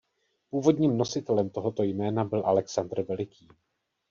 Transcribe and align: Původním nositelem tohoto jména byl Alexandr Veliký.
Původním 0.49 0.97
nositelem 0.97 1.49
tohoto 1.49 1.83
jména 1.83 2.23
byl 2.23 2.39
Alexandr 2.45 3.01
Veliký. 3.01 3.47